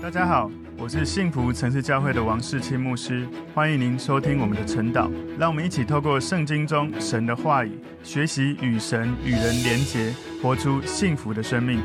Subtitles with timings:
[0.00, 0.48] 大家好，
[0.78, 5.10] 我是幸福城市教会的王世清牧师，欢迎您收听我们的晨祷。
[5.36, 11.80] 让我们一起透过圣经中神的话语，学习与神与人连结，活出幸福的生命。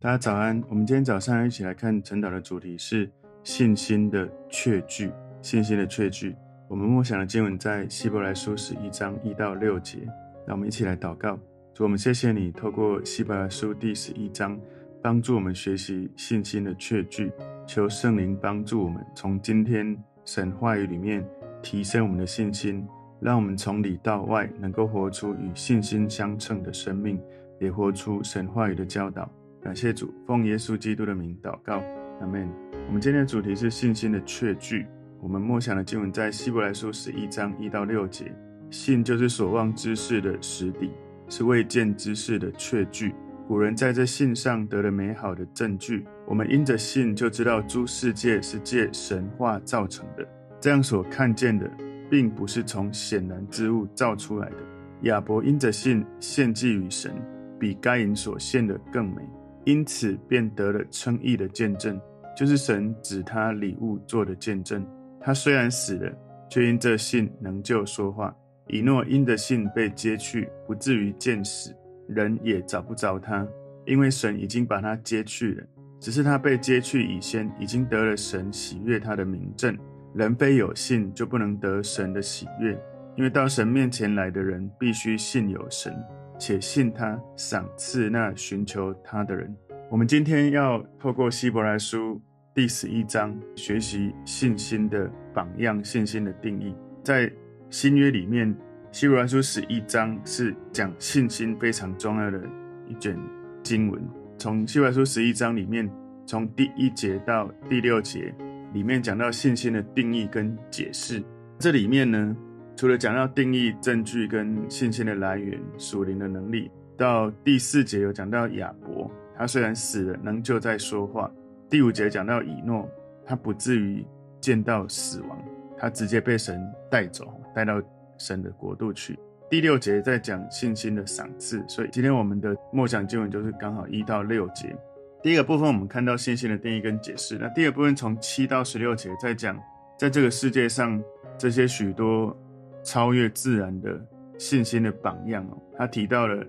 [0.00, 3.08] 大家早安，我们今天早上一起来看晨祷的主题是
[3.44, 5.12] 信心的确据。
[5.42, 6.34] 信心的确据，
[6.68, 9.98] 我们默想的经文在希伯来书十一章一到六节。
[10.46, 11.38] 让我们一起来祷告，
[11.74, 14.58] 主，我们谢谢你透过希伯来书第十一章。
[15.02, 17.32] 帮助我们学习信心的确据，
[17.66, 21.26] 求圣灵帮助我们从今天神话语里面
[21.62, 22.86] 提升我们的信心，
[23.20, 27.18] 让我们从里到外能够活出与信心相称的生命，
[27.58, 29.30] 也活出神话语的教导。
[29.62, 31.82] 感谢主，奉耶稣基督的名祷告，
[32.20, 32.48] 阿门。
[32.86, 34.86] 我们今天的主题是信心的确据。
[35.22, 38.34] 我们默想的经文在希伯来书十一章一到六节，
[38.70, 40.90] 信就是所望之事的实底，
[41.28, 43.14] 是未见之事的确据。
[43.50, 46.06] 古人在这信上得了美好的证据。
[46.24, 50.24] 我们因着信就知道诸世界是借神话造成的，
[50.60, 51.68] 这样所看见的，
[52.08, 54.56] 并不是从显然之物造出来的。
[55.00, 57.12] 亚伯因着信献祭于神，
[57.58, 59.20] 比该隐所献的更美，
[59.64, 62.00] 因此便得了称义的见证，
[62.36, 64.86] 就是神指他礼物做的见证。
[65.20, 66.12] 他虽然死了，
[66.48, 68.32] 却因这信仍旧说话。
[68.68, 71.74] 以诺因着信被接去，不至于见死。
[72.14, 73.46] 人也找不着他，
[73.86, 75.64] 因为神已经把他接去了。
[76.00, 79.76] 只是他被接去以先，已经得了神喜悦他的名证。
[80.14, 82.72] 人非有信，就不能得神的喜悦，
[83.16, 85.94] 因为到神面前来的人，必须信有神，
[86.38, 89.54] 且信他赏赐那寻求他的人。
[89.88, 92.20] 我们今天要透过希伯来书
[92.54, 97.30] 第十一章，学习信心的榜样、信心的定义，在
[97.68, 98.56] 新约里面。
[98.92, 102.42] 希伯来书十一章是讲信心非常重要的
[102.88, 103.16] 一卷
[103.62, 104.02] 经文。
[104.36, 105.88] 从希伯来书十一章里面，
[106.26, 108.34] 从第一节到第六节，
[108.72, 111.22] 里面讲到信心的定义跟解释。
[111.56, 112.36] 这里面呢，
[112.74, 121.30] 除了讲到定义、证据跟信心的来源、属灵的能力，到第四节有讲到亚伯，他虽然死了，仍旧在说话。
[121.68, 122.88] 第五节讲到以诺，
[123.24, 124.04] 他不至于
[124.40, 125.38] 见到死亡，
[125.78, 126.60] 他直接被神
[126.90, 127.80] 带走，带到。
[128.20, 129.18] 神的国度去。
[129.48, 134.76] 第六节在讲信心的赏赐，所以今天我们的默想经文就是刚好一到六节。
[135.22, 139.58] 第一个部分我们看到信心的定义跟解释，那第二部分从七到十六节在讲，
[139.98, 141.02] 在这个世界上
[141.36, 142.36] 这些许多
[142.84, 144.00] 超越自然的
[144.38, 145.58] 信心的榜样哦。
[145.76, 146.46] 他提到了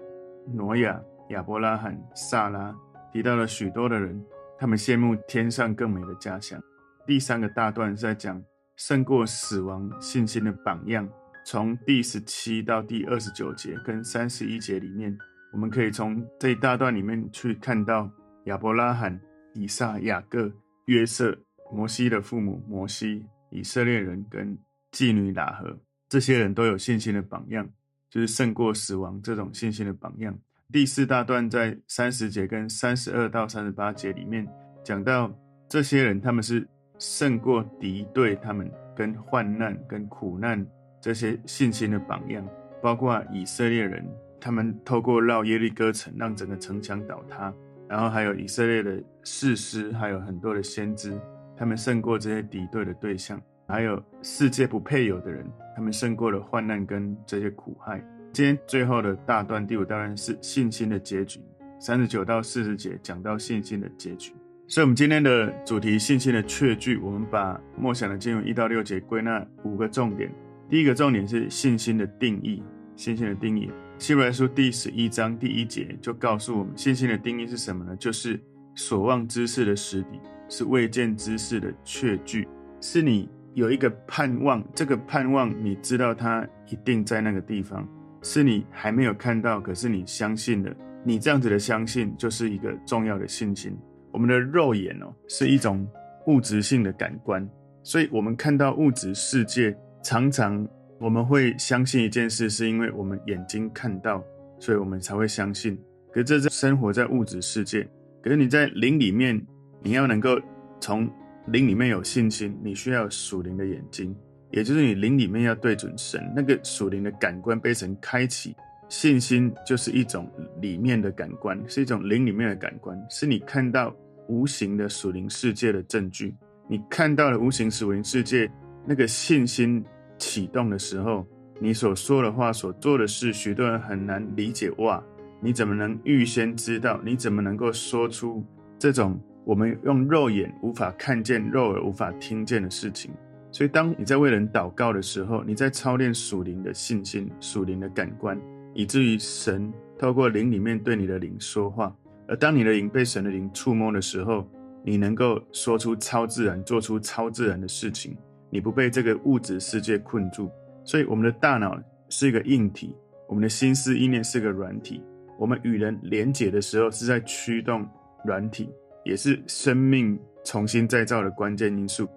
[0.54, 2.76] 挪亚、亚伯拉罕、撒拉，
[3.12, 4.24] 提到了许多的人，
[4.60, 6.62] 他们羡慕天上更美的家乡。
[7.08, 8.42] 第三个大段是在讲
[8.76, 11.10] 胜过死亡信心的榜样。
[11.44, 15.18] 从第十七到第二十九节跟三十一节里面，
[15.52, 18.10] 我们可以从这一大段里面去看到
[18.46, 19.20] 亚伯拉罕、
[19.54, 20.52] 以撒、雅各、
[20.86, 21.38] 约瑟、
[21.72, 24.58] 摩西的父母摩西、以色列人跟
[24.92, 27.68] 妓女喇合，这些人都有信心的榜样，
[28.10, 30.38] 就是胜过死亡这种信心的榜样。
[30.72, 34.48] 第四大段在三十节跟三十二到三十八节里面
[34.84, 35.34] 讲到
[35.68, 36.66] 这些人，他们是
[36.98, 40.66] 胜过敌对他们跟患难跟苦难。
[41.02, 42.48] 这些信心的榜样，
[42.82, 44.08] 包括以色列人，
[44.40, 47.52] 他们透过绕耶利哥城，让整个城墙倒塌；
[47.90, 51.20] 然后还有以色列的士师，还有很多的先知，
[51.58, 55.44] 他们胜过这些敌对的对象；还有世界不配有的人，
[55.76, 58.00] 他们胜过了患难跟这些苦害。
[58.32, 61.42] 今天最后的大段，第五大段是信心的结局，
[61.80, 64.34] 三十九到四十节讲到信心的结局。
[64.68, 70.32] 所以，我们今天的主题信心的确据，我们把默想的经文一到六节归纳五个重点。
[70.72, 72.64] 第一个重点是信心的定义。
[72.96, 77.94] 信心的定义，希伯来书第十一章第一节就告诉我们，信心的定义是什么呢？
[77.98, 78.40] 就是
[78.76, 82.48] 所望之事的实底，是未见之事的确据，
[82.80, 87.86] 是你有一个盼望，这个盼望你知道它一定在那个地方，
[88.22, 90.74] 是你还没有看到，可是你相信了。
[91.04, 93.76] 你这样子的相信，就是一个重要的信心。
[94.12, 95.86] 我们的肉眼哦，是一种
[96.28, 97.46] 物质性的感官，
[97.84, 99.76] 所以我们看到物质世界。
[100.04, 100.68] 常常
[101.00, 104.24] 我们会相信一件事，是因为我们眼睛看到，
[104.60, 105.78] 所以我们才会相信。
[106.12, 107.88] 可是这生活在物质世界，
[108.22, 109.40] 可是你在灵里面，
[109.82, 110.40] 你要能够
[110.80, 111.10] 从
[111.48, 114.16] 灵里面有信心，你需要属灵的眼睛，
[114.52, 118.56] 也就是你灵里面要对准神，那个属灵的感官被神开启。
[118.90, 123.96] 信心就是一种里面的感官，是一种灵里面的感官，是你看到
[124.28, 126.36] 无形的属灵世界的证据。
[126.68, 128.52] 你看到了无形属灵世界。
[128.86, 129.84] 那个信心
[130.18, 131.26] 启动的时候，
[131.60, 134.72] 你所说的话、所做的事，许多人很难理解。
[134.78, 135.04] 哇，
[135.40, 137.00] 你怎么能预先知道？
[137.04, 138.44] 你怎么能够说出
[138.80, 143.12] 这种我们用肉眼无法看见、肉耳无法听见的事情。
[143.52, 148.40] 所以，当你在为人祷告的时候，你在操练属灵的信心、属灵的感官，
[148.74, 151.94] 以至于神透过灵里面对你的灵说话。
[152.28, 154.48] 而当你的灵被神的灵触摸的时候，
[154.86, 158.16] 你能够说出超自然、做出超自然的事情。
[158.52, 160.52] 你不被这个物质世界困住。
[160.84, 162.96] 所以，我们的大脑是一个硬体，
[163.28, 165.02] 我们的心思意念是个软体。
[165.40, 167.88] 我们与人连结的时候，是在驱动
[168.24, 168.70] 软体，
[169.04, 172.08] 也是生命重新再造的关键因素。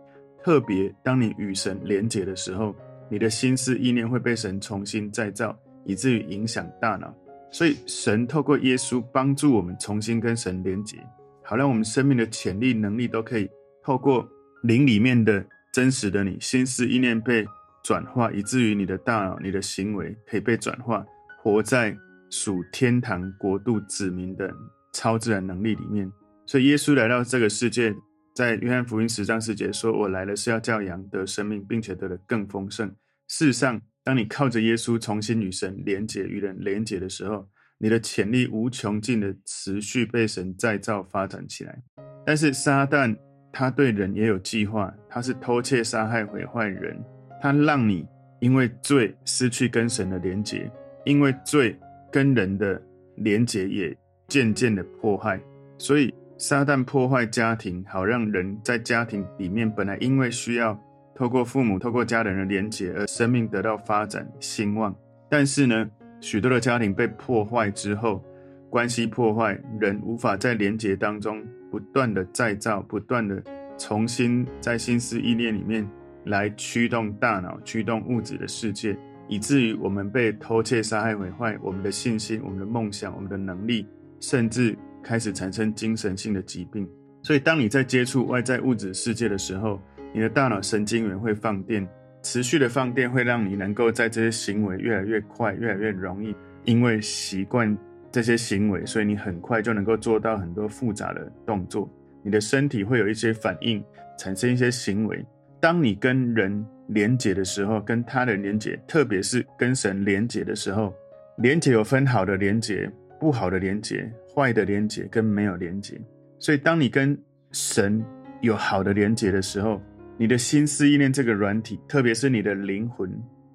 [0.42, 2.75] 特别当你与神连结的时候，
[3.08, 7.14] 你的心思意念会被神重新再造，以至于影响大脑。
[7.50, 10.98] 所以神透过耶稣帮助我们重新跟神连结，
[11.42, 13.48] 好让我们生命的潜力、能力都可以
[13.82, 14.28] 透过
[14.62, 15.44] 灵里面的
[15.75, 17.44] 真实的你，心思意念被
[17.82, 21.05] 转化，以至于你的大脑、你的行为可以被转化，
[21.43, 21.97] 活在
[22.31, 24.55] 属天堂国度子民的
[24.93, 26.09] 超自然能力里面。
[26.47, 27.93] 所以耶稣来到这个世界。
[28.37, 32.88] 在约翰福音十章四节说：“我来了是要叫羊得生命，并且得的更丰盛。”
[33.31, 37.49] 事实上，当你靠着耶稣重新与神连结、与人连结的时候，
[37.79, 41.81] 你的潜力无穷尽的持续被神再造发展起来。
[42.27, 43.17] 但是撒旦
[43.55, 47.03] 他对人也有计划，他是偷窃、杀害、毁坏人，
[47.41, 48.06] 他让你
[48.41, 50.71] 因为罪失去跟神的连结，
[51.05, 51.79] 因为罪
[52.11, 52.83] 跟人的
[53.15, 53.97] 连结也
[54.29, 55.41] 渐渐的破坏，
[55.79, 56.12] 所以。
[56.37, 60.77] 撒旦破坏家庭，好让人在家庭里面本来因为需要
[61.15, 64.93] 透过父母、透过家人的连结而生命得到发展兴旺。
[65.31, 65.89] 但是呢，
[66.21, 68.23] 许多的家庭被破坏之后，
[68.69, 71.41] 关系破坏，人无法在连结当中
[71.75, 73.43] 不断的再造，不断的
[73.76, 75.85] 重新在心思意念里面
[76.26, 83.85] 来驱动大脑、驱动物质的世界，以至于我们被偷窃、杀害、毁坏我们的信心、我们的梦想、我们的能力，
[84.21, 84.76] 甚至。
[85.06, 86.88] 开始产生精神性的疾病，
[87.23, 89.79] 所以当你在接触外在物质世界的时候，
[90.15, 91.87] 你的大脑神经元会放电，
[92.23, 96.35] 持续的放电会让你能够在这些行为越来越快，越来越容易，
[96.65, 97.77] 因为习惯
[98.14, 101.90] 这些行为，所以你很快就能够做到很多复杂的动作。
[102.22, 103.84] 你的身体会有一些反应，
[104.16, 105.26] 产生一些行为。
[105.61, 110.94] 当你跟人连结的时候，跟他人连结，特别是跟神连结的时候，
[111.38, 112.88] 连结有分好的连结，
[113.19, 114.08] 不好的连结。
[114.34, 115.96] 坏的连结跟没有连结，
[116.40, 117.17] 所以当你跟
[117.52, 118.05] 神
[118.40, 119.81] 有好的连结的时候，
[120.19, 123.08] 你的心思意念这个软体，特别是你的灵魂、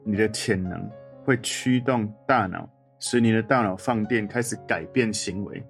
[0.05, 0.89] 你的潜能，
[1.25, 2.65] 会驱动大脑，
[2.99, 5.63] 使你的大脑放电，开始改变行为。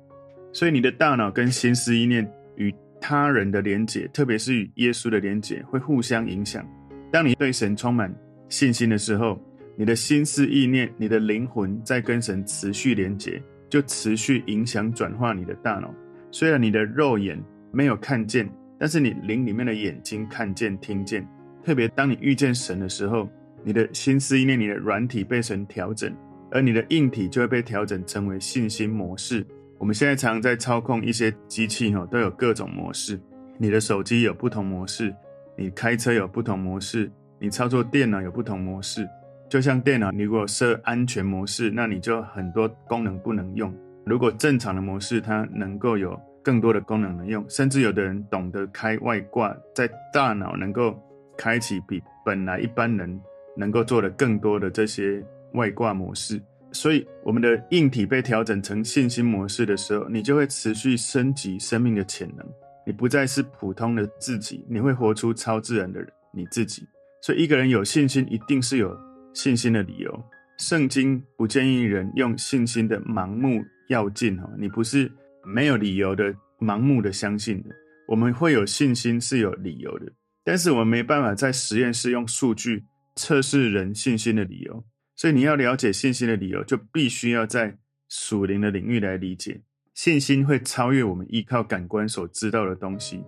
[0.52, 6.68] 所以你的大脑跟心思意念与他人的连结，特别是与耶稣的连结，会互相影响。
[7.12, 8.14] 当你对神充满
[8.50, 9.40] 信心的时候，
[9.76, 13.42] 你的心思意念、你的灵魂在跟神持续连结。
[13.70, 15.94] 就持续影响转化你的大脑。
[16.31, 17.40] 虽然你的肉眼
[17.72, 18.50] 没有看见，
[18.80, 21.24] 但是你灵里面的眼睛看见、听见。
[21.64, 23.30] 特别当你遇见神的时候，
[23.64, 26.12] 你的心思意念、你的软体被神调整，
[26.51, 29.46] 而你的硬体就会被调整成为信心模式。
[29.78, 33.19] 我们现在常常在操控一些机器，哈，都有各种模式。
[33.57, 35.13] 你的手机有不同模式，
[35.57, 39.07] 你开车有不同模式，你操作电脑有不同模式。
[39.50, 43.72] 就像电脑，你如果设安全模式，那你就很多功能不能用；
[44.06, 47.44] 如果正常的模式，它能够有更多的功能能用。
[47.50, 51.02] 甚至有的人懂得开外挂，在大脑能够
[51.38, 53.19] 开启比本来一般人
[53.57, 55.23] 能够做的更多的这些
[55.54, 56.40] 外挂模式。
[56.71, 62.45] 所以，我们的硬体被调整成信心模式的时候，你就会持续升级生命的潜能。
[62.85, 66.83] 你不再是普通的自己，你会活出超自然的人，你自己。
[67.21, 68.97] 所以，一个人有信心，一定是有。
[69.31, 70.23] 信心的理由，
[70.57, 75.09] 圣经不建议人用信心的盲目要进哈，你不是
[75.45, 77.69] 没有理由的盲目的相信的。
[78.07, 80.11] 我们会有信心是有理由的，
[80.44, 82.83] 但是我们没办法在实验室用数据
[83.16, 84.83] 测试人信心的理由。
[85.19, 89.59] 所以你要了解信心的理由，就必须要在属灵的领域来理解。
[89.94, 93.21] 信心会超越我们依靠感官所知道的东西。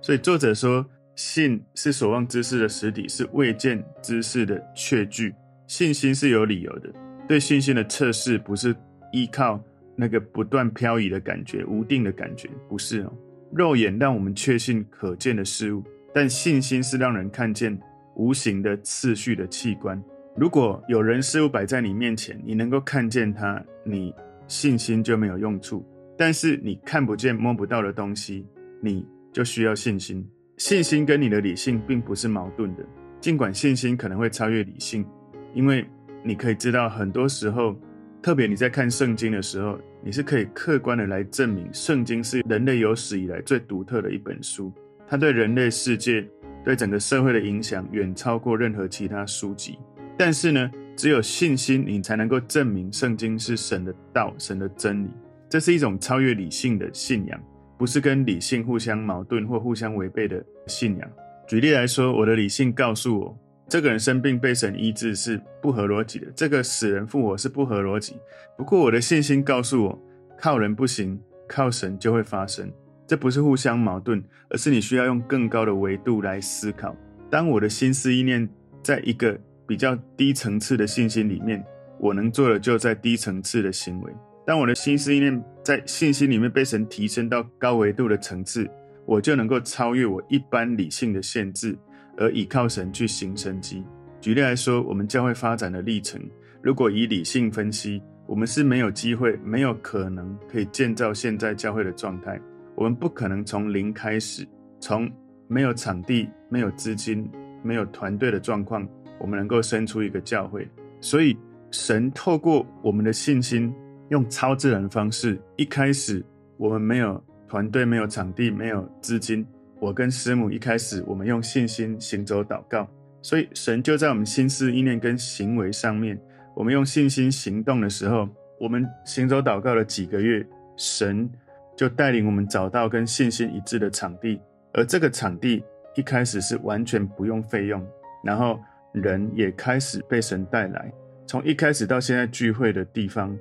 [0.00, 5.34] 所以作者说，信是所望之事的实底，是未见之事的确据。
[5.66, 6.90] 信心是有理由的，
[7.28, 8.74] 对信心的测试不是
[9.12, 9.62] 依靠
[9.94, 13.12] 那个不断漂移的感觉、无定的感觉，不是哦。
[13.52, 15.84] 肉眼让我们确信可见的事物，
[16.14, 17.78] 但信心是让人看见
[18.16, 20.02] 无形的次序的器官。
[20.36, 24.12] 如果有人事物摆在你面前，你能够看见它，你
[24.48, 25.86] 信心就没有用处。
[26.18, 28.44] 但是你看不见、摸不到的东西，
[28.80, 30.28] 你就需要信心。
[30.56, 32.84] 信心跟你的理性并不是矛盾的，
[33.20, 35.06] 尽管信心可能会超越理性。
[35.52, 35.86] 因为
[36.24, 37.76] 你可以知道，很多时候，
[38.20, 44.72] 特别你在看圣经的时候，你是可以客观的来证明，圣经是人类有史以来最独特的一本书。
[45.06, 46.28] 它对人类世界、
[46.64, 49.78] 对整个社会的影响远超过任何其他书籍。
[50.16, 55.08] 但是呢，只有信心，你才能够证明圣经是神的道、神的真理。
[55.48, 57.40] 这是一种超越理性的信仰，
[57.78, 61.10] 不是跟理性互相矛盾或互相违背的信仰。
[61.46, 68.16] 举例来说，我的理性告诉我，这个人生病被神医治是不合逻辑的，这个死人复活是不合逻辑。
[68.56, 70.02] 不过我的信心告诉我，
[70.38, 72.72] 靠人不行，靠神就会发生。
[73.06, 76.96] 这不是互相矛盾，而是你需要用更高的维度来思考。
[77.30, 78.48] 当我的心思意念
[78.82, 81.64] 在一个比较低层次的信心里面，
[81.98, 84.12] 我能做的就在低层次的行为。
[84.46, 88.68] 当我的心思意念在信心里面被神提升到高维度的层次，
[89.06, 91.76] 我就能够超越我一般理性的限制。
[92.16, 93.84] 而倚靠神去行神迹。
[94.20, 96.20] 举例来说，我们教会发展的历程，
[96.62, 102.40] 如果以理性分析，我们是没有机会、没有可能可以建造现在教会的状态。
[102.76, 104.46] 我们不可能从零开始，
[104.80, 105.10] 从
[105.48, 107.28] 没有场地、没有资金、
[107.64, 110.68] 没有团队的状况，我们能够生出一个教会。
[111.00, 111.36] 所以，
[111.70, 113.72] 神透过我们的信心，
[114.08, 115.40] 用超自然的方式。
[115.56, 116.24] 一开始，
[116.56, 119.46] 我们没有团队、没有场地、没有资金。
[119.80, 122.88] 我跟师母一开始，我们用信心行走祷告，
[123.20, 126.18] 所以神就在我们心思意念跟行为上面，
[126.54, 128.26] 我们用信心行动的时候，
[128.58, 131.28] 我们行走祷告了几个月，神
[131.76, 134.40] 就带领我们找到跟信心一致的场地，
[134.72, 135.62] 而这个场地
[135.96, 137.84] 一开始是完全不用费用，
[138.22, 138.58] 然后
[138.94, 140.90] 人也开始被神带来，
[141.26, 143.36] 从一开始到现在聚会的地方，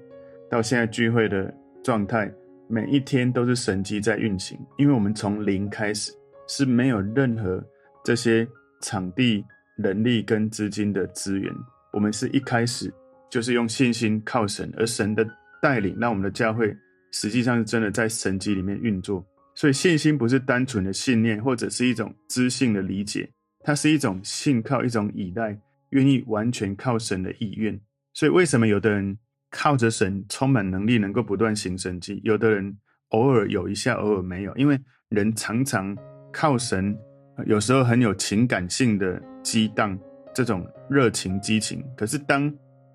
[0.52, 2.30] 到现在聚会的状态，
[2.68, 6.12] 每一天都是神机在运行，因为我们从零开始。
[6.46, 7.64] 是没有任何
[8.04, 8.46] 这些
[8.82, 9.44] 场地、
[9.78, 11.50] 人力跟资金的资源。
[11.94, 12.94] 我们是一开始
[13.30, 15.26] 就是用信心靠神，而神的
[15.62, 16.76] 带领让我们的教会
[17.14, 19.26] 实际上是真的在神机里面运作。
[19.56, 23.28] 所以信心不是单纯的信念，或者是一种知性的理解，
[23.64, 25.58] 它是一种信靠、一种依赖，
[25.90, 27.80] 愿意完全靠神的意愿。
[28.14, 29.18] 所以为什么有的人
[29.50, 32.78] 靠着神充满能力，能够不断行神迹，有的人
[33.10, 34.56] 偶尔有一下，偶尔没有？
[34.56, 34.80] 因为
[35.10, 35.98] 人常常。
[36.36, 36.98] 靠神，
[37.46, 39.96] 有时候很有情感性的激荡，
[40.34, 41.86] 这种热情激情。
[41.96, 42.52] 可是当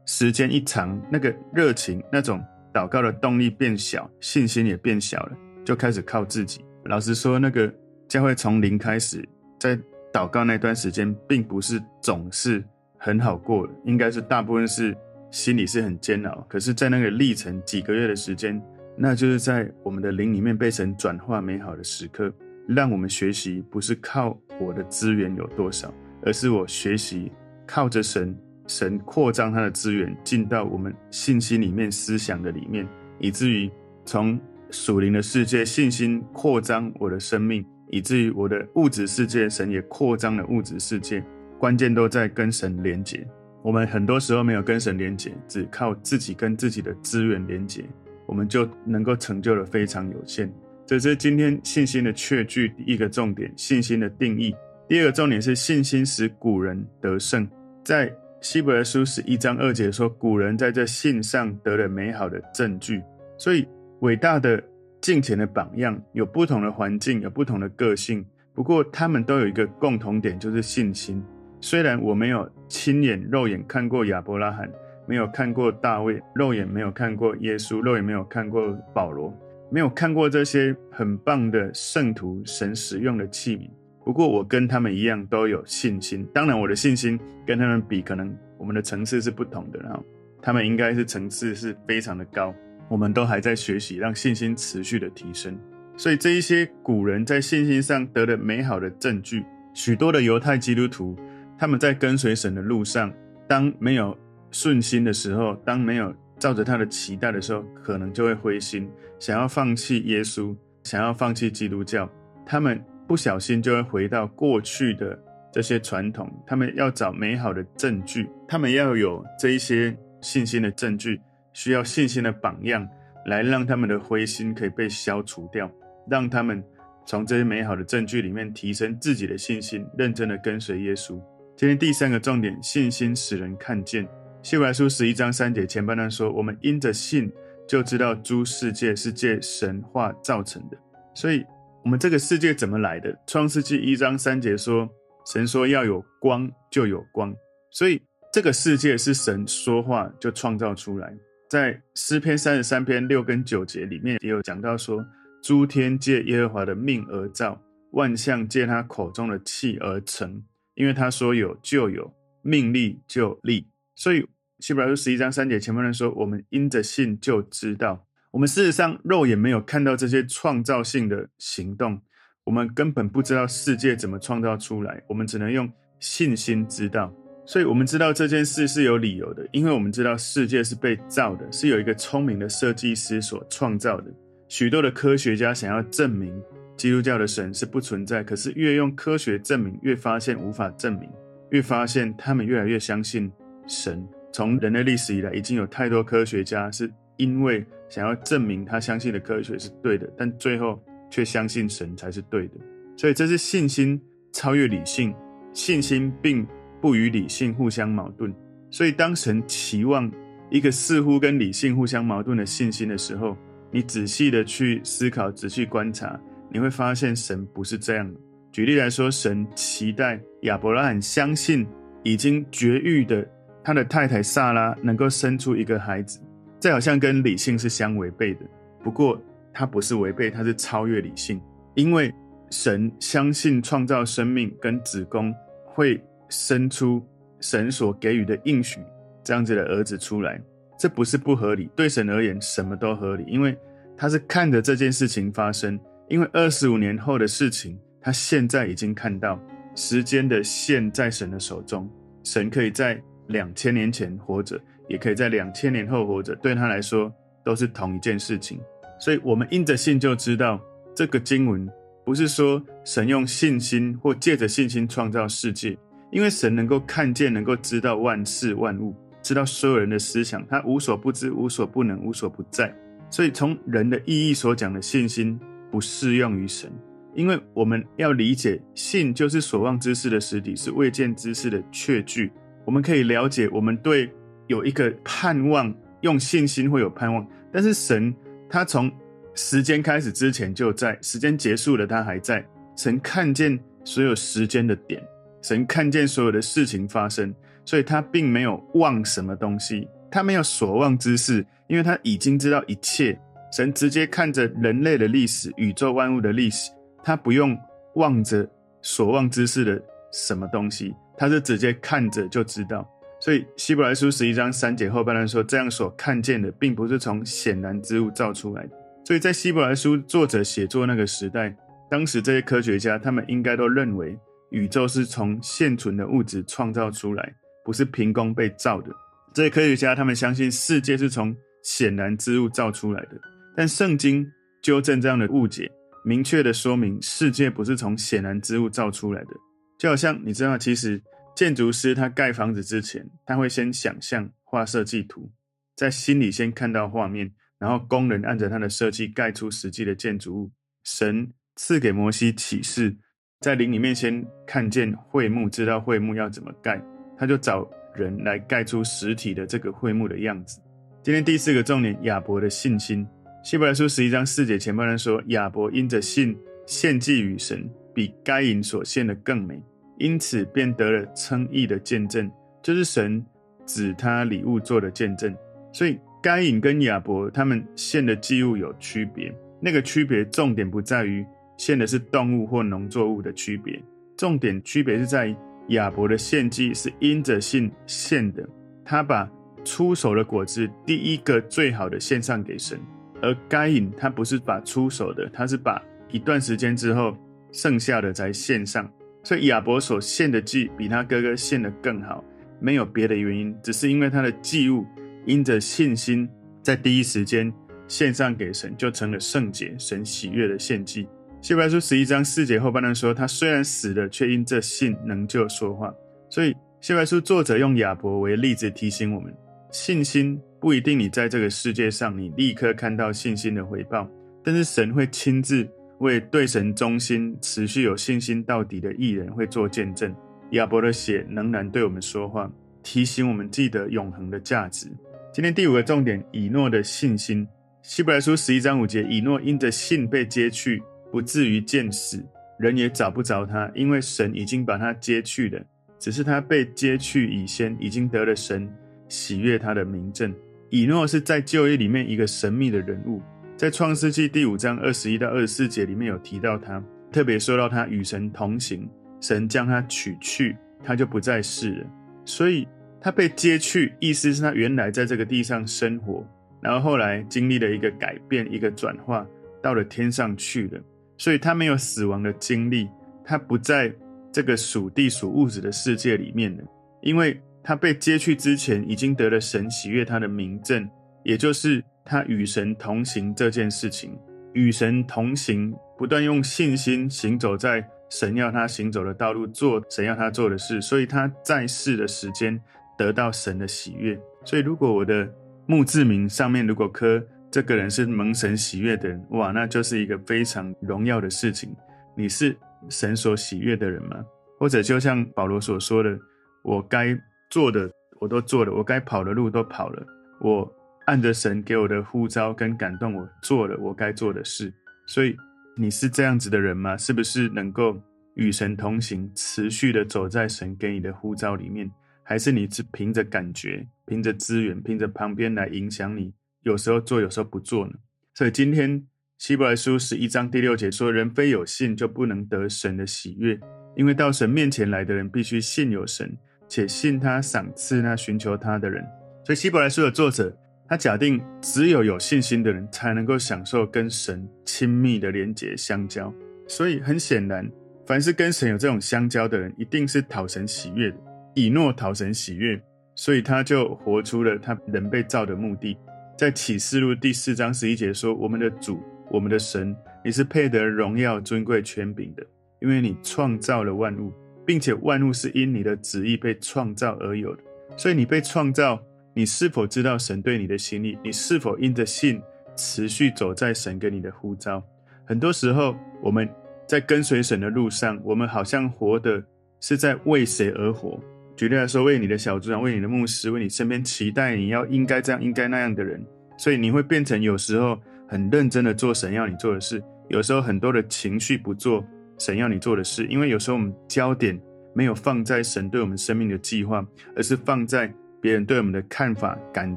[0.07, 2.45] 时间一长，那个热情、那种
[2.75, 6.65] 祷告的动力变小，信心也变小了，就开始靠自己。
[6.87, 7.73] 老实说，那个
[8.09, 9.25] 教会从零开始，
[9.61, 9.79] 在
[10.13, 12.65] 祷告那段时间，并不是总是
[12.97, 14.97] 很好过的，应该是大部分是
[15.31, 16.47] 心里是很煎熬。
[16.49, 18.61] 可是，在那个历程几个月的时间，
[18.97, 22.33] 那就是在我们的灵里面被神转化美好的时刻。
[22.67, 25.91] 让我们学习，不是靠我的资源有多少，
[26.23, 27.33] 而是我学习
[27.67, 32.87] 靠着神，神扩张他的资源进到我们信心里面、思想的里面，
[33.21, 33.71] 以至于
[34.05, 34.39] 从
[34.71, 41.25] 属灵的世界信心扩张我的生命，以至于我的物质世界，神也扩张了物质世界。
[41.59, 43.27] 关键都在跟神连接。
[43.63, 47.85] 我们很多时候没有跟神连接，只靠自己跟自己的资源连接，
[48.27, 50.53] 我们就能够成就的非常有限。
[50.87, 54.55] 这是今天信心的确据第一个重点，信心的定义。
[54.87, 57.47] 第二个重点是信心使古人得胜。
[57.85, 63.03] 在希伯来书十一章二节说，古人在这信上得了美好的证据。
[63.37, 63.67] 所以
[64.01, 64.63] 伟大的
[65.01, 68.25] 敬虔的榜样，有不同的环境，有不同的个性，
[68.55, 71.23] 不过他们都有一个共同点，就是信心。
[71.61, 74.71] 虽然我没有亲眼肉眼看过亚伯拉罕，
[75.07, 79.33] 没有看过大卫，肉眼没有看过耶稣，肉眼没有看过保罗。
[79.71, 83.69] 没有看过这些很棒的圣徒，神使用的器皿。
[84.03, 86.27] 不过我跟他们一样都有信心。
[86.33, 89.79] 当然，我的信心跟他们比，可能我们的层次是不同的。
[89.81, 90.03] 然后
[90.41, 92.55] 他们应该是层次是非常的高。
[92.89, 95.59] 我们都还在学习，让信心持续的提升。
[95.97, 99.45] 所以这一些古人在信心上得了美好的证据。
[99.75, 101.17] 许多的犹太基督徒，
[101.59, 103.13] 他们在跟随神的路上，
[103.47, 104.17] 当没有
[104.51, 106.15] 顺心的时候，当没有。
[106.39, 110.55] 照着他的期待的时候，可能就会灰心，想要放弃耶稣，
[110.85, 112.09] 想要放弃基督教。
[112.47, 115.21] 他们不小心就会回到过去的
[115.53, 116.33] 这些传统。
[116.47, 121.21] 他们要找美好的证据，他们要有这一些信心的证据，
[121.59, 122.89] 需要信心的榜样，
[123.27, 125.69] 来让他们的灰心可以被消除掉，
[126.09, 126.63] 让他们
[127.05, 131.21] 从这些美好的证据里面提升自己的信心，认真的跟随耶稣。
[131.57, 134.09] 今天第三个重点，信心使人看见。
[134.41, 137.29] 希伯来书十一章三节前半段说：“我们因着信，
[137.67, 140.79] 就知道诸世界是借神话造成的。
[141.13, 141.45] 所以，
[141.83, 143.13] 我们这个世界怎么来的？
[143.27, 144.89] 创世纪一章三节说，
[145.27, 147.35] 神说要有光，就有光。
[147.73, 148.01] 所以，
[148.33, 151.13] 这个世界是神说话就创造出来。
[151.49, 155.05] 在诗篇三十三篇六跟九节里面也有讲到说，
[155.43, 157.59] 诸天借耶和华的命而造，
[157.93, 160.45] 万象借他口中的气而成。
[160.75, 162.13] 因为他说有就有，
[162.43, 163.67] 命立就立。
[163.97, 164.27] 所以
[164.61, 172.03] 希伯来书十一章三节前半段说，我们因着信就知道，我们事实上肉眼没有看到这些创造性的行动，
[172.45, 177.13] 我们根本不知道世界怎么创造出来，我们只能用信心知道。
[177.49, 184.13] 所以，我们知道这件事是有理由的，因为我们知道世界是被造的，是有一个聪明的设计师所创造的。
[184.49, 186.31] 许多的科学家想要证明
[186.77, 191.09] 基督教的神是不存在，可是越用科学证明，越发现无法证明，
[191.49, 193.33] 越发现他们越来越相信
[193.67, 194.07] 神。
[194.31, 200.79] 从人类历史以来，已经有太多科学家是因为想要证明他相信的科学是对的，但最后
[201.11, 202.57] 却相信神才是对的。
[202.99, 203.99] 所以，这是信心
[204.35, 205.15] 超越理性，
[205.55, 206.47] 信心并。
[206.81, 208.33] 不与理性互相矛盾，
[208.71, 210.11] 所以当神期望
[210.51, 213.37] 一个似乎跟理性互相矛盾的信心的时候，
[213.71, 216.19] 你仔细的去思考、仔细观察，
[216.51, 218.19] 你会发现神不是这样的。
[218.53, 221.67] 举例来说，神期待亚伯拉罕相信
[222.03, 223.29] 已经绝育的
[223.63, 226.21] 他的太太撒拉能够生出一个孩子，
[226.59, 228.41] 这好像跟理性是相违背的。
[228.83, 229.21] 不过，
[229.53, 231.41] 它不是违背，它是超越理性，
[231.75, 232.13] 因为
[232.51, 235.35] 神相信创造生命跟子宫
[235.67, 236.01] 会。
[236.29, 237.03] 生出
[237.41, 238.81] 神所给予的应许
[239.23, 240.41] 这样子的儿子出来，
[240.79, 241.71] 这不是不合理。
[241.77, 243.57] 对神而言，什么都合理，因为
[243.97, 245.79] 他是看着这件事情发生。
[246.09, 249.39] 因为二十五年后的事情，他现在已经看到
[249.75, 251.87] 时间的线在神的手中。
[252.25, 254.59] 神可以在两千年前活着，
[254.89, 257.13] 也可以在两千年后活着，对他来说
[257.45, 258.59] 都是同一件事情。
[258.99, 260.59] 所以，我们因着信就知道，
[260.95, 261.69] 这个经文
[262.05, 265.77] 不是说神用信心或借着信心创造世界。
[266.11, 272.75] 因为神能够看见，能够知道万事万物，知道所有人的思想，他无所不知、无所不能、无所不在。
[273.11, 275.39] 所以从人的意义所讲的信心
[275.71, 276.71] 不适用于神，
[277.15, 282.31] 因为我们要理解，信就是所望之事的实体，是未见之事的确据。
[282.65, 284.11] 我们可以了解，我们对
[284.47, 287.27] 有一个盼望，用信心会有盼望。
[287.51, 288.15] 但是神
[288.49, 288.91] 他从
[289.35, 292.47] 时间开始之前就在，时间结束了他还在。
[292.77, 295.03] 神看见所有时间的点。
[295.41, 303.19] 神看见所有的事情发生，所以他并没有忘什么东西，他没有所望之事，因为他已经知道一切。
[303.51, 306.71] 神直接看着人类的历史、宇宙万物的历史，
[307.03, 307.59] 他不用
[307.95, 308.47] 望着
[308.83, 312.87] 所望之事的什么东西，他是直接看着就知道。
[313.21, 318.71] 所以希伯来书十一章三节后半段说：“这样所看见的，并不是从显然之物造出来的。”
[319.05, 321.57] 所以在希伯来书作者写作那个时代，
[321.91, 324.19] 当时这些科学家他们应该都认为。
[324.51, 327.35] 宇宙是从现存的物质创造出来，
[327.65, 328.91] 不是凭空被造的。
[329.35, 333.21] 这些科学家他们相信世界是从显然之物造出来的，
[333.57, 334.27] 但圣经
[334.63, 335.71] 纠正这样的误解，
[336.05, 339.31] 明确的说明世界不是从显然之物造出来的。
[339.79, 341.01] 就好像你知道，其实
[341.37, 345.31] 建筑师他盖房子之前，他会先想象画设计图，
[345.77, 350.53] 在心里先看到画面，然后工人按着他的设计盖出实际的建筑物。
[350.83, 352.97] 神赐给摩西启示。
[353.41, 356.83] 在灵里面先看见会幕，知道会幕要怎么盖，
[357.17, 360.61] 他就找人来盖出实体的这个会幕的样子。
[361.05, 363.07] 今天第四个重点，亚伯的信心。
[363.45, 369.63] 希伯来书十一章四节前半段说，亚伯因着信献祭与神，比该隐所献的更美，
[369.99, 372.29] 因此便得了称义的见证，
[372.61, 373.25] 就是神
[373.65, 375.33] 指他礼物做的见证。
[375.73, 381.25] 所以该隐跟亚伯他们献的祭物有区别，那个区别重点不在于。
[381.59, 383.79] 献的是动物或农作物的区别，
[384.17, 385.37] 重点区别是在于
[385.69, 388.49] 亚伯的献祭是因着信献的，
[388.83, 389.31] 他把
[389.65, 392.81] 出手的果子第一个最好的献上给神，
[393.21, 397.15] 而该隐他不是把出手的，他是把一段时间之后
[397.53, 398.91] 剩下的才献上，
[399.23, 402.25] 所以亚伯所献的祭比他哥哥献的更好，
[402.61, 404.87] 没有别的原因，只是因为他的祭物
[405.27, 406.27] 因着信心
[406.63, 407.53] 在第一时间
[407.89, 411.07] 献上给神，就成了圣洁、神喜悦的献祭。
[411.41, 415.95] 希伯来书十一章四节后半段说：“他虽然死了，却因这信能就说话。”
[416.29, 419.33] 所以，希伯来书作者用亚伯为例子提醒我们：
[419.71, 424.09] 信心不一定你在这个世界上你立刻看到信心的回报，
[424.45, 425.67] 但是神会亲自
[426.01, 430.13] 为对神忠心、持续有信心到底的艺人会做见证。
[430.51, 432.51] 亚伯的血仍然对我们说话，
[432.83, 434.89] 提醒我们记得永恒的价值。
[435.33, 437.47] 今天第五个重点：以诺的信心。
[437.81, 440.83] 希伯来书十一章五节：以诺因着信被接去。
[441.11, 442.25] 不至于见死，
[442.59, 445.61] 人也找不着他，因为神已经把他接去了。
[445.99, 448.69] 只是他被接去以先，已经得了神
[449.09, 450.33] 喜悦他的名证。
[450.71, 453.21] 以诺是在旧约里面一个神秘的人物，
[453.57, 458.89] 在创世纪第五章二十一到二十四节里面有提到他，特别说到他与神同行，
[459.21, 461.87] 神将他取去，他就不再世了。
[462.25, 462.69] 所以
[463.01, 466.25] 他被接去，意思是他原来在这个地上生活，
[466.61, 469.27] 然后后来经历了一个改变，一个转化，
[469.63, 470.81] 到了天上去了。
[471.19, 472.89] 所以他没有死亡的经历，
[473.23, 473.95] 他不在
[474.33, 476.65] 这个属地属物质的世界里面了，
[477.03, 477.39] 因为。
[477.61, 480.89] 他被接去之前，已经得了神喜悦他的名证，
[481.23, 484.19] 也就是他与神同行这件事情。
[484.55, 490.81] 与神同行，不断用信心行走在神要他行走的道路，做神要他做的事。
[490.81, 492.59] 所以他在世的时间
[492.97, 494.19] 得到神的喜悦。
[494.47, 495.29] 所以，如果我的
[495.67, 501.75] 墓志铭上面如果刻这个人是蒙神喜悦的人，哇，那就是一个非常荣耀的事情。
[502.17, 502.57] 你是
[502.89, 504.25] 神所喜悦的人吗？
[504.59, 506.19] 或者就像保罗所说的，
[506.63, 507.19] 我该。
[507.51, 510.07] 做的我都做了，我该跑的路都跑了，
[510.39, 510.71] 我
[511.07, 514.71] 按着神给我的呼召跟感动，我做了我该做的事。
[515.07, 515.35] 所以
[515.79, 516.95] 你是这样子的人吗？
[516.95, 517.99] 是不是能够
[518.35, 521.91] 与神同行，持续的走在神给你的呼召里面？
[522.23, 526.31] 还是你是凭着感觉、凭着资源、凭着旁边来影响你？
[526.63, 527.93] 有时候做，有时候不做呢？
[528.35, 529.07] 所以今天
[529.39, 533.59] 希伯来书十一章第六节说：“人非有信，就不能得神的喜悦，
[533.97, 536.37] 因为到神面前来的人，必须信有神。”
[536.71, 539.03] 且信他赏赐那寻求他的人，
[539.43, 540.55] 所以希伯来书的作者，
[540.87, 546.31] 他假定只有有信心的人才能够享受跟神亲密的连结相交。
[546.67, 547.67] 所以很显然，
[548.07, 551.17] 凡是跟神有这种相交的人，一定是讨神喜悦的。
[551.55, 552.79] 以诺讨神喜悦，
[553.15, 555.97] 所以他就活出了他人被造的目的。
[556.39, 559.93] 在启示录第四章十一节说：“我们的主，我们的神，
[560.25, 562.47] 你是配得荣耀、尊贵、权柄的，
[562.81, 564.33] 因为你创造了万物。”
[564.65, 567.63] 并且万物是因你的旨意被创造而有的，
[567.97, 569.03] 所以你被创造，
[569.35, 571.19] 你是否知道神对你的心意？
[571.25, 572.41] 你是否因着信
[572.77, 574.81] 持续走在神给你的呼召？
[575.25, 576.49] 很多时候我们
[576.87, 579.43] 在跟随神的路上，我们好像活的
[579.81, 581.19] 是在为谁而活？
[581.59, 586.25] 举例来说，为你的小组长，为你的牧师，为你身边期待你要应该这样、应该那样的人，
[586.57, 592.07] 所以你会变成有时候很认真的做神要你做的事，有时候很多的情绪不做。
[592.39, 594.57] 神要你做的事，因为有时候我们焦点
[594.95, 599.97] 没有放在神对我们生命的计划，而是放在别人对我们的看法、感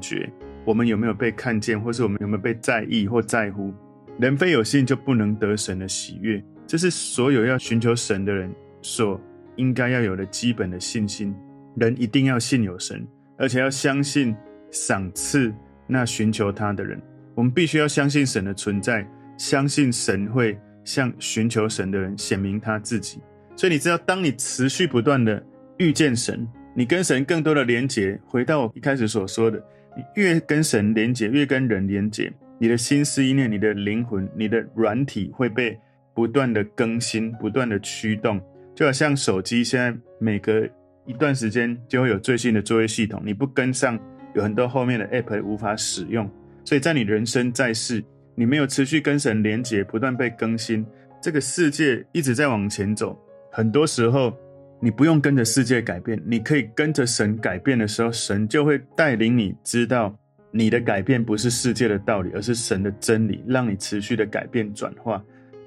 [0.00, 0.28] 觉。
[0.64, 3.72] 我们有没有被看见，或是我们有没有被在意或在乎？
[4.18, 9.20] 人非有信就不能得神的喜悦，这是所有要寻求神的人所
[9.54, 11.32] 应该要有的基本的信心。
[11.76, 13.06] 人一定要信有神，
[13.38, 14.34] 而且要相信
[14.70, 15.52] 赏赐
[15.86, 17.00] 那寻求他的人。
[17.34, 19.06] 我们必须要相信神的存在，
[19.36, 20.58] 相信神会。
[20.84, 23.20] 向寻求神的人显明他自己，
[23.54, 25.40] 所以你知道，当你持续不断的
[25.78, 28.20] 遇见神，你跟神更多的连结。
[28.26, 29.62] 回到我一开始所说的，
[29.96, 35.78] 你越跟神连结，越跟人连结，你的心思意念、你的灵魂、你的软体会被
[36.12, 38.42] 不断的更新、不断的驱动。
[38.74, 40.68] 就好像手机现在每隔
[41.06, 43.98] 一段时间就会有最新的作业系统，你不跟上，
[44.34, 46.30] 有很多后面的 app 无法使用。
[46.64, 48.02] 所以在你人生在世，
[48.34, 50.86] 你没有持续跟神连接，不断被更新，
[51.20, 53.18] 这个世界一直在往前走。
[53.50, 54.32] 很多时候，
[54.80, 60.16] 你不用跟着世界改变，你可以跟着神改变的时候，神就会带领你知道，
[60.50, 65.22] 你的改变不是世界的道理，而是神的真理，让你持续的改变转化。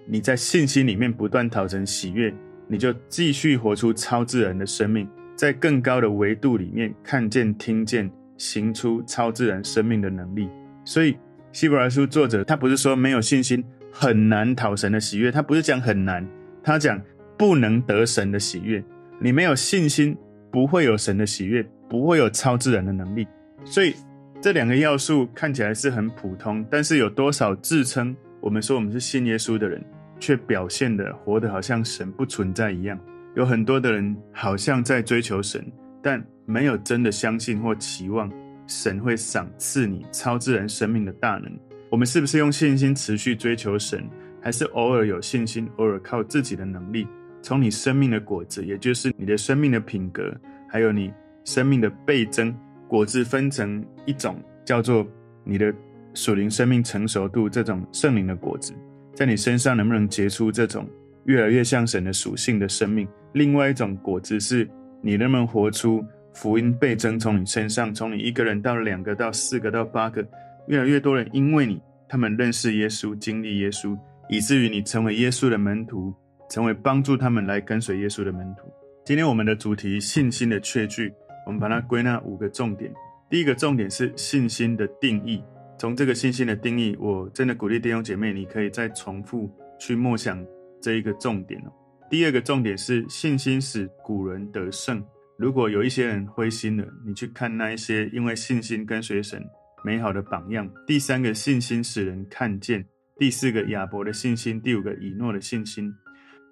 [0.07, 2.33] 你在信心里面不断讨成喜悦，
[2.67, 10.49] 你就继续活出超自然的生命，在更高的维度里面看见、听见、行出超自然生命的能力。
[10.83, 11.17] 所以。
[11.51, 16.27] 希伯来书作者他不是说没有信心很难讨神的喜悦，他不是讲很难，
[16.61, 17.01] 他讲
[17.37, 18.83] 不能得神的喜悦。
[19.21, 20.17] 你没有信心，
[20.51, 23.25] 不会有神的喜悦，不会有超自然的能力。
[23.63, 23.95] 所以
[24.41, 29.81] 这两个要素看起来是很普通，但是有多少自称我们说我们是信耶稣的人，
[30.19, 32.99] 却表现的活得好像神不存在一样。
[33.35, 35.65] 有很多的人好像在追求神，
[36.01, 38.31] 但没有真的相信或期望。
[38.67, 41.51] 神会赏赐你超自然生命的大能。
[41.91, 44.03] 我们是不是用信心持续追求神，
[44.41, 47.07] 还是偶尔有信心，偶尔靠自己的能力？
[47.43, 50.35] 从你生命的果子，也就是你的生命的品格，
[50.67, 52.55] 还有你生命的倍增，
[52.87, 55.05] 果子分成一种叫做
[55.43, 55.71] 你的
[56.15, 58.73] 属灵生命成熟度，这种圣灵的果子，
[59.13, 60.89] 在你身上能不能结出这种
[61.25, 63.07] 越来越像神的属性的生命？
[63.33, 64.67] 另外一种果子是
[65.01, 66.03] 你能不能活出？
[66.33, 70.21] 福音倍增，从你身上，从你一个人到两个，到四个，到八个，
[70.67, 76.13] 越来越多人因为你，他们认识耶稣，经历耶稣，以至于你成为耶稣的门徒，
[76.49, 78.69] 成为帮助他们来跟随耶稣的门徒。
[79.05, 81.13] 今天我们的主题信心的确据，
[81.45, 82.91] 我们把它归纳五个重点。
[83.29, 85.41] 第一个重点是信心的定义。
[85.77, 90.45] 从这个信心的定义，我真的鼓励弟兄姐妹，你可以再重复去默想
[90.85, 91.73] 这一个重点哦。
[92.11, 95.03] 第二个重点是信心使古人得胜。
[95.35, 99.43] 如果有一些人灰心了，你去看那一些因为信心跟随神
[99.83, 100.69] 美好的榜样。
[100.85, 102.85] 第三个信心使人看见。
[103.17, 105.91] 第四个亚伯的信心，第五个以诺的信心。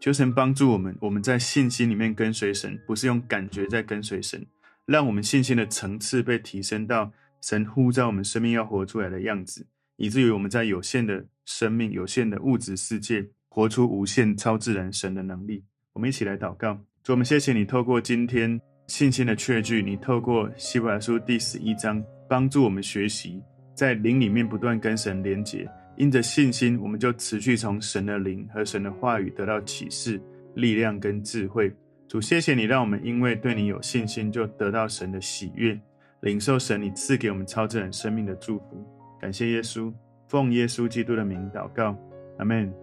[0.01, 4.43] 求神帮助我们，我们在信心里面跟随神，不是用感觉在跟随神，
[4.87, 9.67] 让我们信心的层次被提升到神呼召我们生命要活出来的样子，
[9.97, 15.63] 以至于我们在有限的生命、有限的物质世界，活出无限超自然神的能力。
[15.93, 23.39] 我们一起来祷告，主，我们谢谢你透过今天信心的确据，你透过希伯来书第十一章，帮助我们学习
[23.75, 25.69] 在灵里面不断跟神连结。
[25.97, 30.19] 因着信心，我们就持续从神的灵和神的话语得到启示、
[30.55, 31.71] 力量跟智慧。
[32.07, 35.79] 主，谢谢你，让我们因为对你有信心，就得到神的喜悦，
[36.21, 38.83] 领受神你赐给我们超自然生命的祝福。
[39.21, 39.93] 感谢耶稣，
[40.27, 41.95] 奉耶稣基督的名祷告，
[42.39, 42.82] 阿门。